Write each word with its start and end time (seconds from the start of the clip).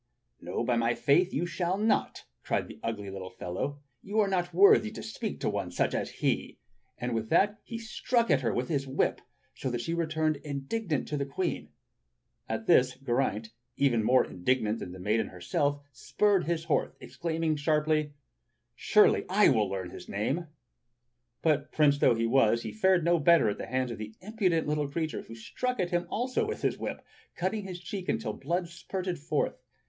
"No, 0.41 0.63
by 0.63 0.77
my 0.77 0.95
faith 0.95 1.31
you 1.31 1.45
shall 1.45 1.77
not," 1.77 2.25
cried 2.41 2.67
the 2.67 2.79
ugly 2.81 3.11
little 3.11 3.29
fellow. 3.29 3.83
"You 4.01 4.19
are 4.19 4.27
not 4.27 4.49
wwthy 4.51 4.91
to 4.95 5.03
speak 5.03 5.39
to 5.41 5.47
such 5.69 5.93
a 5.93 5.95
one 5.95 6.01
as 6.01 6.09
he!" 6.09 6.57
And 6.97 7.13
with 7.13 7.29
that 7.29 7.59
he 7.63 7.77
struck 7.77 8.31
at 8.31 8.41
her 8.41 8.51
wdth 8.51 8.69
his 8.69 8.87
whip, 8.87 9.21
so 9.53 9.69
that 9.69 9.79
she 9.81 9.93
returned 9.93 10.37
indignant 10.37 11.07
to 11.09 11.17
the 11.17 11.25
Queen. 11.27 11.69
At 12.49 12.65
this 12.65 12.95
Geraint, 12.97 13.51
even 13.77 14.03
more 14.03 14.25
indignant 14.25 14.79
than 14.79 14.91
the 14.91 14.97
maiden 14.97 15.27
herself, 15.27 15.79
spurred 15.91 16.45
his 16.45 16.63
horse, 16.63 16.95
exclaiming 16.99 17.55
sharply: 17.55 18.13
"Surely 18.73 19.23
I 19.29 19.49
wall 19.49 19.69
learn 19.69 19.89
the 19.89 20.03
name." 20.07 20.47
But 21.43 21.71
prince 21.71 21.99
though 21.99 22.15
he 22.15 22.25
was, 22.25 22.63
he 22.63 22.71
fared 22.71 23.03
no 23.03 23.19
better 23.19 23.49
at 23.49 23.59
the 23.59 23.67
hands 23.67 23.91
of 23.91 23.99
the 23.99 24.15
impudent 24.19 24.67
little 24.67 24.89
creature, 24.89 25.21
who 25.21 25.35
struck 25.35 25.79
at 25.79 25.91
him 25.91 26.07
also 26.09 26.43
with 26.47 26.63
his 26.63 26.79
whip, 26.79 27.05
cutting 27.35 27.65
his 27.65 27.79
cheek 27.79 28.09
until 28.09 28.33
the 28.33 28.39
blood 28.43 28.67
spurted 28.67 29.19
forth. 29.19 29.61